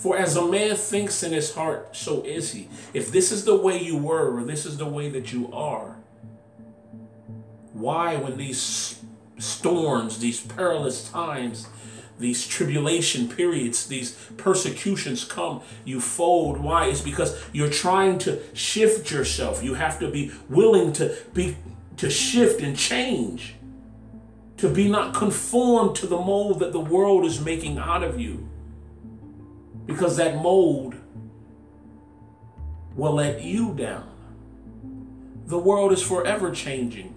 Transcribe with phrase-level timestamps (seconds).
[0.00, 2.70] For as a man thinks in his heart, so is he.
[2.94, 5.94] If this is the way you were, or this is the way that you are,
[7.74, 8.98] why, when these
[9.38, 11.68] storms, these perilous times,
[12.18, 16.56] these tribulation periods, these persecutions come, you fold.
[16.60, 16.86] Why?
[16.86, 19.62] It's because you're trying to shift yourself.
[19.62, 21.58] You have to be willing to be
[21.98, 23.56] to shift and change.
[24.56, 28.48] To be not conformed to the mold that the world is making out of you.
[29.90, 30.94] Because that mold
[32.94, 34.08] will let you down.
[35.46, 37.09] The world is forever changing.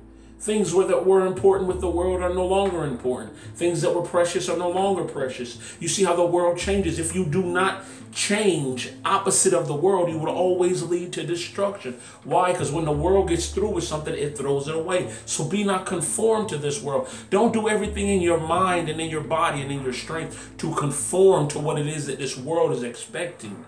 [0.43, 3.33] Things that were important with the world are no longer important.
[3.55, 5.57] Things that were precious are no longer precious.
[5.79, 6.99] You see how the world changes.
[6.99, 11.97] If you do not change opposite of the world, you will always lead to destruction.
[12.25, 12.51] Why?
[12.51, 15.13] Because when the world gets through with something, it throws it away.
[15.25, 17.07] So be not conformed to this world.
[17.29, 20.75] Don't do everything in your mind and in your body and in your strength to
[20.75, 23.63] conform to what it is that this world is expecting.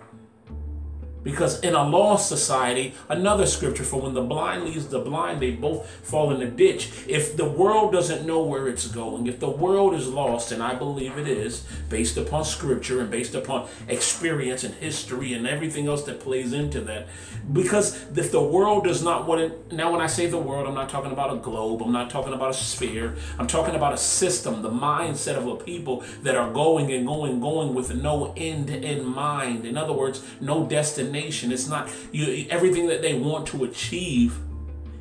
[1.26, 5.50] Because in a lost society, another scripture for when the blind leads the blind, they
[5.50, 6.92] both fall in the ditch.
[7.08, 10.76] If the world doesn't know where it's going, if the world is lost, and I
[10.76, 16.04] believe it is, based upon scripture and based upon experience and history and everything else
[16.04, 17.08] that plays into that,
[17.52, 20.76] because if the world does not want it, now when I say the world, I'm
[20.76, 23.98] not talking about a globe, I'm not talking about a sphere, I'm talking about a
[23.98, 28.70] system, the mindset of a people that are going and going, going with no end
[28.70, 29.66] in mind.
[29.66, 34.38] In other words, no destination It's not you everything that they want to achieve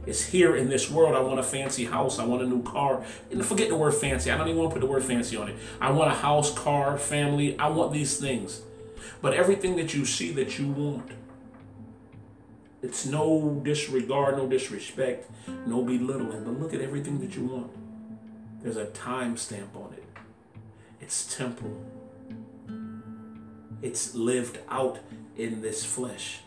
[0.06, 1.14] is here in this world.
[1.14, 2.18] I want a fancy house.
[2.18, 3.04] I want a new car.
[3.30, 4.30] And forget the word fancy.
[4.30, 5.56] I don't even want to put the word fancy on it.
[5.80, 7.58] I want a house, car, family.
[7.58, 8.62] I want these things.
[9.20, 11.10] But everything that you see that you want,
[12.82, 15.30] it's no disregard, no disrespect,
[15.66, 16.44] no belittling.
[16.44, 17.70] But look at everything that you want.
[18.62, 20.04] There's a time stamp on it.
[21.00, 21.82] It's temporal.
[23.82, 24.98] It's lived out
[25.36, 26.40] in this flesh.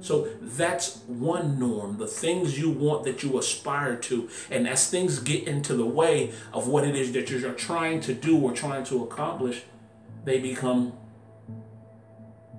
[0.00, 4.28] So that's one norm, the things you want that you aspire to.
[4.50, 8.14] And as things get into the way of what it is that you're trying to
[8.14, 9.62] do or trying to accomplish,
[10.24, 10.92] they become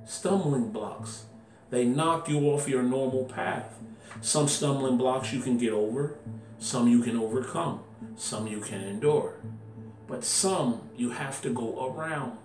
[0.06, 1.26] stumbling blocks.
[1.70, 3.80] They knock you off your normal path.
[4.22, 6.18] Some stumbling blocks you can get over,
[6.58, 7.82] some you can overcome,
[8.18, 9.36] some you can endure,
[10.08, 12.38] but some you have to go around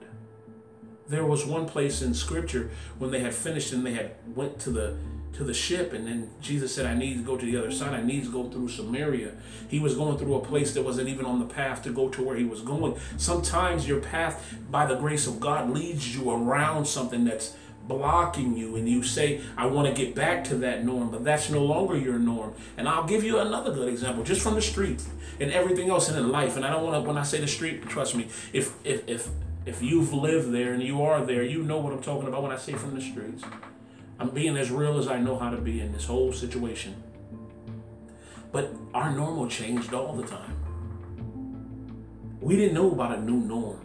[1.09, 4.71] there was one place in scripture when they had finished and they had went to
[4.71, 4.97] the
[5.35, 7.93] to the ship and then jesus said i need to go to the other side.
[7.93, 9.33] I need to go through samaria.
[9.69, 12.23] He was going through a place that wasn't even on the path to go to
[12.23, 12.97] where he was going.
[13.17, 17.57] Sometimes your path by the grace of god leads you around something that's
[17.89, 21.51] blocking you and you say i want to get back to that norm but that's
[21.51, 22.55] no longer your norm.
[22.77, 25.03] And i'll give you another good example just from the street
[25.41, 26.57] and everything else in life.
[26.57, 29.29] And i don't want to when i say the street trust me if if if
[29.67, 32.53] if you've lived there and you are there, you know what I'm talking about when
[32.53, 33.43] I say from the streets.
[34.19, 37.03] I'm being as real as I know how to be in this whole situation.
[38.53, 40.57] But our normal changed all the time.
[42.41, 43.81] We didn't know about a new norm.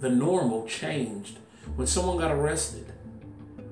[0.00, 1.38] The normal changed
[1.76, 2.92] when someone got arrested,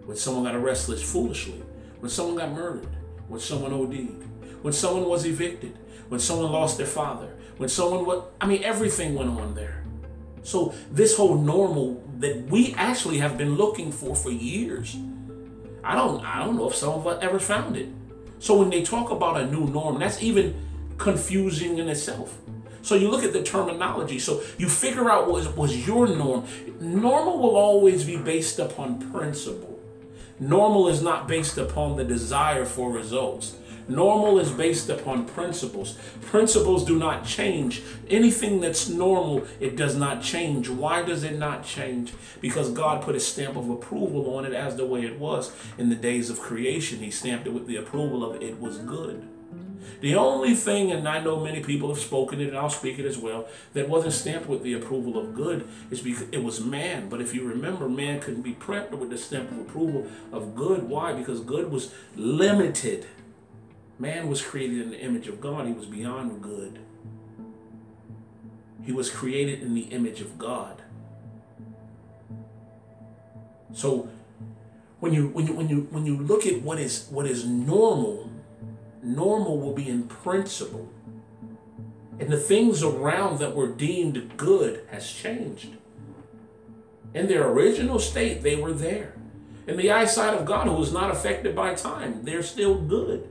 [0.04, 1.62] when someone got arrested foolishly,
[2.00, 2.94] when someone got murdered,
[3.28, 4.24] when someone OD'd,
[4.62, 9.14] when someone was evicted, when someone lost their father, when someone what I mean everything
[9.14, 9.85] went on there.
[10.46, 14.96] So this whole normal that we actually have been looking for for years,
[15.82, 17.88] I don't I don't know if some of us ever found it.
[18.38, 20.54] So when they talk about a new norm, that's even
[20.98, 22.38] confusing in itself.
[22.82, 24.20] So you look at the terminology.
[24.20, 26.44] So you figure out what was your norm.
[26.80, 29.80] Normal will always be based upon principle.
[30.38, 33.56] Normal is not based upon the desire for results.
[33.88, 35.96] Normal is based upon principles.
[36.22, 37.82] Principles do not change.
[38.10, 40.68] Anything that's normal, it does not change.
[40.68, 42.12] Why does it not change?
[42.40, 45.88] Because God put a stamp of approval on it as the way it was in
[45.88, 46.98] the days of creation.
[46.98, 49.28] He stamped it with the approval of it was good.
[50.00, 53.06] The only thing, and I know many people have spoken it, and I'll speak it
[53.06, 57.08] as well, that wasn't stamped with the approval of good is because it was man.
[57.08, 60.82] But if you remember, man couldn't be prepped with the stamp of approval of good.
[60.84, 61.12] Why?
[61.12, 63.06] Because good was limited.
[63.98, 65.66] Man was created in the image of God.
[65.66, 66.78] He was beyond good.
[68.82, 70.82] He was created in the image of God.
[73.72, 74.08] So
[75.00, 78.30] when you when you when you when you look at what is what is normal,
[79.02, 80.88] normal will be in principle.
[82.18, 85.76] And the things around that were deemed good has changed.
[87.12, 89.14] In their original state, they were there.
[89.66, 93.28] In the eyesight of God, who is not affected by time, they're still good.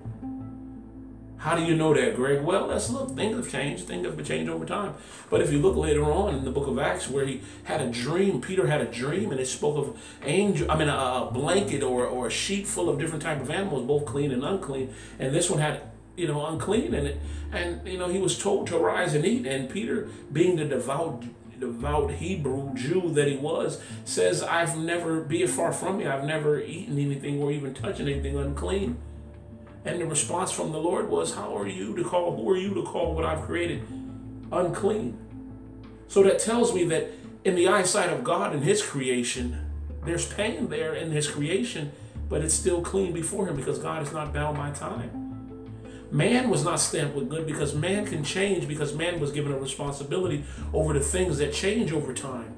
[1.45, 2.41] How do you know that, Greg?
[2.41, 3.15] Well, let's look.
[3.15, 3.85] Things have changed.
[3.85, 4.95] Things have changed over time.
[5.29, 7.91] But if you look later on in the book of Acts, where he had a
[7.91, 10.71] dream, Peter had a dream, and it spoke of angel.
[10.71, 14.05] I mean, a, blanket or, or a sheet full of different type of animals, both
[14.05, 14.91] clean and unclean.
[15.19, 15.81] And this one had,
[16.17, 17.21] you know, unclean in it.
[17.51, 19.45] And you know, he was told to rise and eat.
[19.45, 21.25] And Peter, being the devout
[21.59, 26.25] devout Hebrew Jew that he was, says, I've never, be it far from me, I've
[26.25, 28.97] never eaten anything or even touched anything unclean.
[29.85, 32.73] And the response from the Lord was, How are you to call, who are you
[32.73, 33.83] to call what I've created
[34.51, 35.17] unclean?
[36.07, 37.11] So that tells me that
[37.43, 39.57] in the eyesight of God and His creation,
[40.03, 41.91] there's pain there in His creation,
[42.27, 45.21] but it's still clean before Him because God is not bound by time.
[46.11, 49.57] Man was not stamped with good because man can change because man was given a
[49.57, 52.55] responsibility over the things that change over time.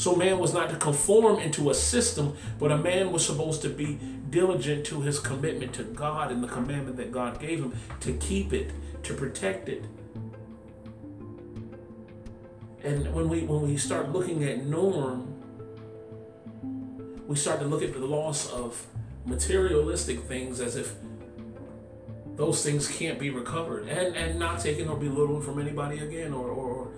[0.00, 3.68] So man was not to conform into a system, but a man was supposed to
[3.68, 3.98] be
[4.30, 8.54] diligent to his commitment to God and the commandment that God gave him to keep
[8.54, 8.70] it,
[9.02, 9.84] to protect it.
[12.82, 15.34] And when we when we start looking at norm,
[17.26, 18.86] we start to look at the loss of
[19.26, 20.94] materialistic things as if
[22.36, 26.48] those things can't be recovered and and not taken or belittled from anybody again or,
[26.48, 26.88] or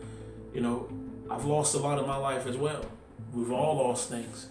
[0.55, 0.89] you know
[1.31, 2.85] i've lost a lot of my life as well.
[3.33, 4.49] We've all lost things.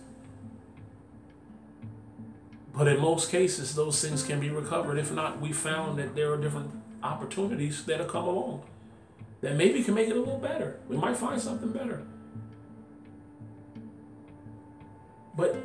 [2.73, 4.97] But in most cases those things can be recovered.
[4.97, 6.71] If not we found that there are different
[7.03, 8.63] opportunities that have come along
[9.41, 10.79] that maybe can make it a little better.
[10.87, 12.03] We might find something better.
[15.35, 15.57] But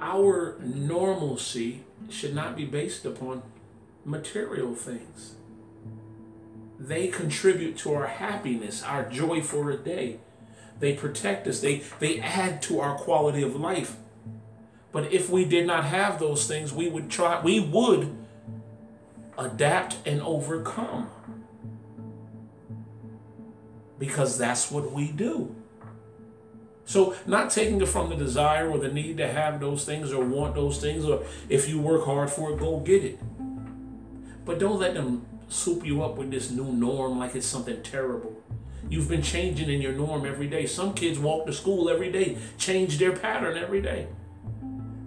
[0.00, 3.42] our normalcy should not be based upon
[4.04, 5.34] material things.
[6.78, 10.18] They contribute to our happiness, our joy for a day.
[10.80, 13.96] They protect us, they, they add to our quality of life.
[14.92, 18.16] But if we did not have those things, we would try, we would
[19.36, 21.10] adapt and overcome.
[23.98, 25.54] Because that's what we do.
[26.84, 30.24] So, not taking it from the desire or the need to have those things or
[30.24, 33.18] want those things, or if you work hard for it, go get it.
[34.46, 38.40] But don't let them soup you up with this new norm like it's something terrible.
[38.88, 40.66] You've been changing in your norm every day.
[40.66, 44.08] Some kids walk to school every day, change their pattern every day.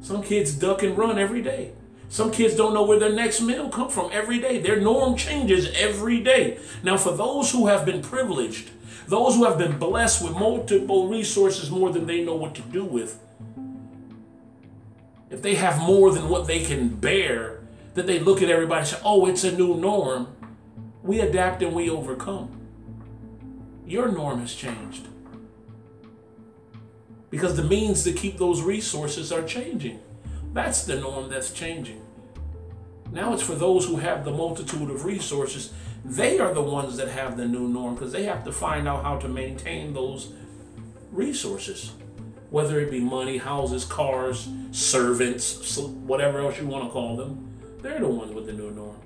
[0.02, 1.74] Some kids duck and run every day.
[2.10, 4.60] Some kids don't know where their next meal come from every day.
[4.60, 6.60] Their norm changes every day.
[6.84, 8.70] Now, for those who have been privileged,
[9.08, 12.84] those who have been blessed with multiple resources more than they know what to do
[12.84, 13.18] with,
[15.30, 17.62] if they have more than what they can bear,
[17.94, 20.28] that they look at everybody and say, oh, it's a new norm.
[21.04, 22.61] We adapt and we overcome.
[23.92, 25.06] Your norm has changed.
[27.30, 30.00] Because the means to keep those resources are changing.
[30.54, 32.02] That's the norm that's changing.
[33.12, 35.74] Now it's for those who have the multitude of resources.
[36.06, 39.04] They are the ones that have the new norm because they have to find out
[39.04, 40.32] how to maintain those
[41.12, 41.92] resources,
[42.50, 47.60] whether it be money, houses, cars, servants, whatever else you want to call them.
[47.82, 49.02] They're the ones with the new norm.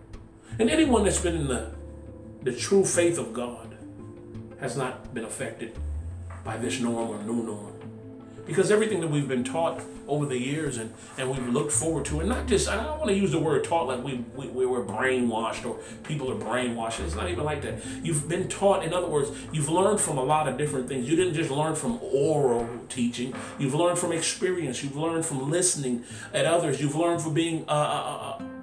[0.59, 1.73] And anyone that's been in the,
[2.43, 3.74] the true faith of God
[4.59, 5.75] has not been affected
[6.43, 7.73] by this norm or new norm.
[8.45, 12.19] Because everything that we've been taught over the years and, and we've looked forward to,
[12.19, 14.65] and not just, I don't want to use the word taught like we, we, we
[14.67, 16.99] were brainwashed or people are brainwashed.
[17.03, 17.83] It's not even like that.
[18.03, 21.09] You've been taught, in other words, you've learned from a lot of different things.
[21.09, 26.03] You didn't just learn from oral teaching, you've learned from experience, you've learned from listening
[26.31, 28.54] at others, you've learned from being uh, uh, uh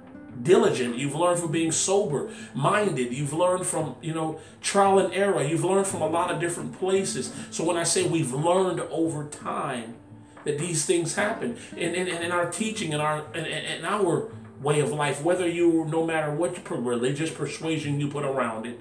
[0.43, 0.97] diligent.
[0.97, 3.13] You've learned from being sober minded.
[3.13, 5.41] You've learned from, you know, trial and error.
[5.41, 7.33] You've learned from a lot of different places.
[7.49, 9.95] So when I say we've learned over time
[10.43, 14.31] that these things happen in, in, in our teaching and our in, in our
[14.61, 18.79] way of life, whether you, no matter what religious persuasion you put around it,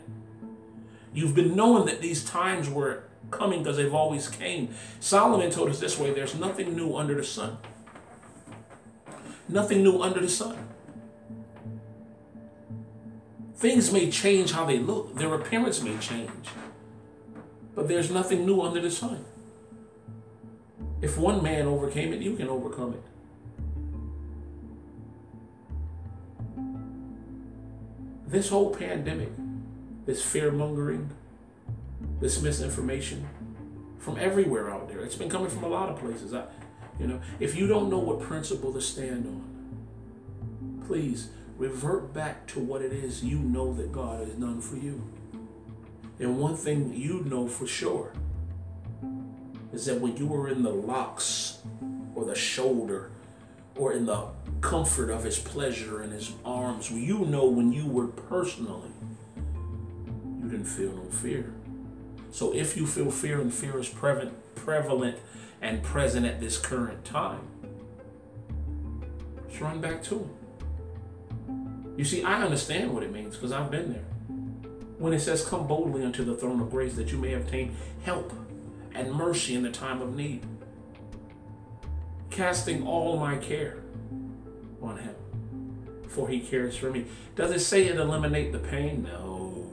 [1.12, 4.68] you've been knowing that these times were coming because they've always came.
[5.00, 7.58] Solomon told us this way there's nothing new under the sun.
[9.48, 10.56] Nothing new under the sun.
[13.62, 16.48] Things may change how they look, their appearance may change,
[17.76, 19.24] but there's nothing new under the sun.
[21.00, 23.02] If one man overcame it, you can overcome it.
[28.26, 29.30] This whole pandemic,
[30.06, 31.10] this fear mongering,
[32.18, 33.28] this misinformation
[34.00, 36.34] from everywhere out there, it's been coming from a lot of places.
[36.34, 36.46] I,
[36.98, 41.28] you know, if you don't know what principle to stand on, please
[41.62, 45.00] revert back to what it is you know that God has done for you.
[46.18, 48.12] And one thing you know for sure
[49.72, 51.58] is that when you were in the locks
[52.16, 53.12] or the shoulder
[53.76, 54.26] or in the
[54.60, 56.90] comfort of his pleasure in his arms.
[56.90, 58.90] You know when you were personally,
[59.36, 61.54] you didn't feel no fear.
[62.32, 65.18] So if you feel fear and fear is prevalent
[65.60, 67.46] and present at this current time,
[69.48, 70.41] just run back to him.
[71.96, 74.04] You see, I understand what it means because I've been there.
[74.98, 78.32] When it says, Come boldly unto the throne of grace that you may obtain help
[78.94, 80.46] and mercy in the time of need
[82.32, 83.78] casting all my care
[84.80, 85.14] on him,
[86.08, 87.06] for he cares for me.
[87.36, 89.04] Does it say it eliminate the pain?
[89.04, 89.70] No.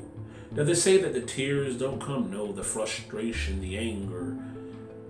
[0.54, 2.30] Does it say that the tears don't come?
[2.32, 2.52] No.
[2.52, 4.38] The frustration, the anger,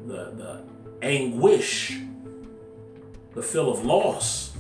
[0.05, 0.63] the, the
[1.01, 1.97] anguish,
[3.33, 4.55] the feel of loss.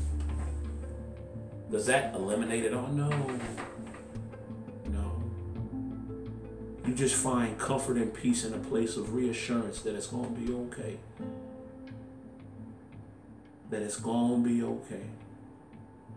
[1.71, 3.09] Does that eliminate it Oh No.
[4.87, 5.23] No.
[6.85, 10.41] You just find comfort and peace in a place of reassurance that it's going to
[10.41, 10.97] be okay
[13.69, 15.05] that it's going to be okay.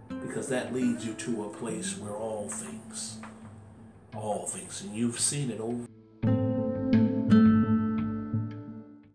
[0.08, 3.18] Because that leads you to a place where all things,
[4.14, 5.86] all things, and you've seen it over